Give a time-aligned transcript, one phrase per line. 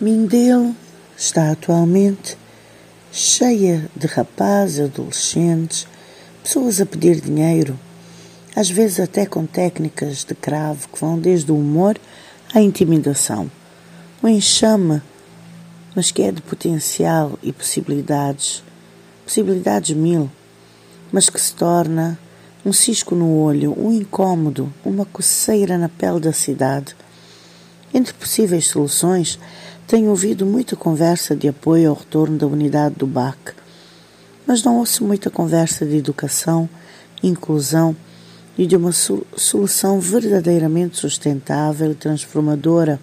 [0.00, 0.76] Mindelo
[1.16, 2.38] está atualmente
[3.10, 5.88] cheia de rapazes, adolescentes,
[6.40, 7.76] pessoas a pedir dinheiro,
[8.54, 11.98] às vezes até com técnicas de cravo que vão desde o humor
[12.54, 13.50] à intimidação.
[14.22, 15.02] O enxame,
[15.96, 18.62] mas que é de potencial e possibilidades,
[19.24, 20.30] possibilidades mil,
[21.10, 22.16] mas que se torna
[22.64, 26.94] um cisco no olho, um incômodo, uma coceira na pele da cidade.
[27.92, 29.38] Entre possíveis soluções,
[29.86, 33.54] tenho ouvido muita conversa de apoio ao retorno da unidade do BAC,
[34.46, 36.68] mas não ouço muita conversa de educação,
[37.22, 37.96] inclusão
[38.56, 43.00] e de uma solução verdadeiramente sustentável e transformadora,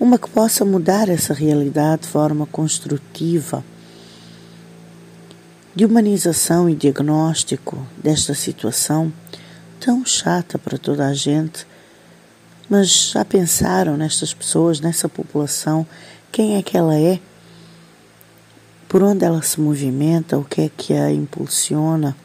[0.00, 3.62] uma que possa mudar essa realidade de forma construtiva,
[5.74, 9.12] de humanização e diagnóstico desta situação
[9.80, 11.66] tão chata para toda a gente
[12.72, 15.86] mas já pensaram nestas pessoas, nessa população,
[16.32, 17.20] quem é que ela é?
[18.88, 20.38] Por onde ela se movimenta?
[20.38, 22.16] O que é que a impulsiona?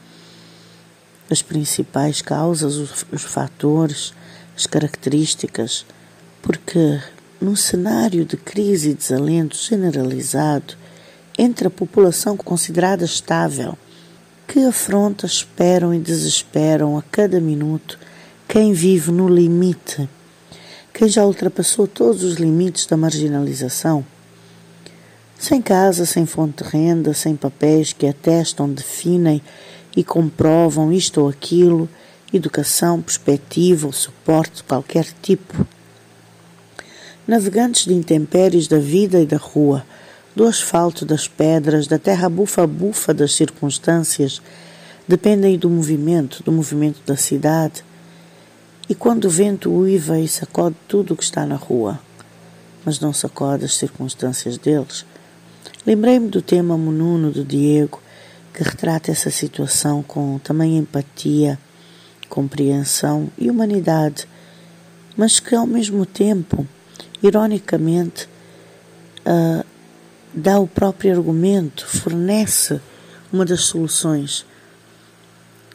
[1.29, 4.13] As principais causas, os, fatores,
[4.55, 5.85] as características?
[6.41, 6.97] Porque
[7.41, 10.75] num cenário de crise e desalento generalizado
[11.37, 13.77] entre a população considerada estável,
[14.47, 17.99] que afronta, esperam e desesperam a cada minuto
[18.47, 20.07] quem vive no limite
[20.97, 24.03] quem já ultrapassou todos os limites da marginalização?
[25.37, 29.39] Sem casa, sem fonte de renda, sem papéis que atestam, definem
[29.95, 31.87] e comprovam isto ou aquilo,
[32.33, 35.67] educação, perspectiva ou suporte de qualquer tipo.
[37.27, 39.85] Navegantes de intempéries da vida e da rua,
[40.35, 44.41] do asfalto, das pedras, da terra bufa-bufa das circunstâncias,
[45.07, 47.83] dependem do movimento, do movimento da cidade,
[48.89, 51.99] e quando o vento uiva e sacode tudo o que está na rua,
[52.85, 55.05] mas não sacode as circunstâncias deles,
[55.85, 58.01] lembrei-me do tema Monuno do Diego,
[58.53, 61.59] que retrata essa situação com tamanha empatia,
[62.29, 64.25] compreensão e humanidade,
[65.17, 66.65] mas que ao mesmo tempo,
[67.21, 68.29] ironicamente,
[69.25, 69.65] uh,
[70.33, 72.79] dá o próprio argumento, fornece
[73.33, 74.45] uma das soluções,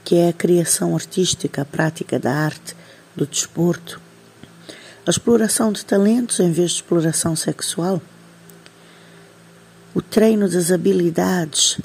[0.02, 2.74] que é a criação artística, a prática da arte
[3.14, 4.00] do desporto,
[5.06, 8.00] a exploração de talentos em vez de exploração sexual,
[9.94, 11.78] o treino das habilidades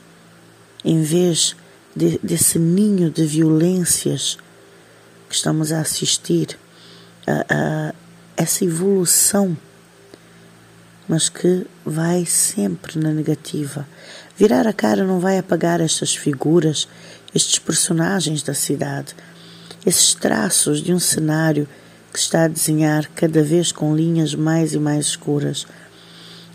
[0.84, 1.56] em vez
[1.96, 4.38] de, desse ninho de violências
[5.28, 6.58] que estamos a assistir,
[7.26, 7.94] a, a
[8.38, 9.58] essa evolução,
[11.08, 13.88] mas que vai sempre na negativa.
[14.38, 16.88] Virar a cara não vai apagar estas figuras,
[17.34, 19.16] estes personagens da cidade
[19.88, 21.66] esses traços de um cenário
[22.12, 25.66] que está a desenhar cada vez com linhas mais e mais escuras.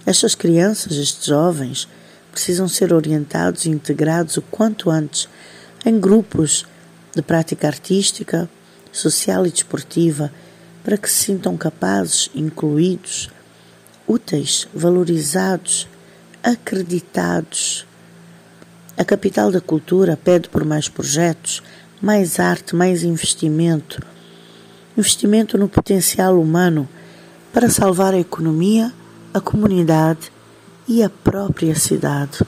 [0.04, 1.88] Estas crianças, estes jovens,
[2.30, 5.30] precisam ser orientados e integrados o quanto antes
[5.82, 6.66] em grupos
[7.16, 8.50] de prática artística,
[8.92, 10.30] social e desportiva,
[10.84, 13.30] para que se sintam capazes, incluídos,
[14.06, 15.88] úteis, valorizados,
[16.42, 17.86] acreditados.
[18.94, 21.62] A capital da cultura pede por mais projetos,
[22.02, 24.02] mais arte, mais investimento.
[24.98, 26.88] Investimento no potencial humano
[27.52, 28.92] para salvar a economia,
[29.32, 30.32] a comunidade
[30.88, 32.44] e a própria cidade.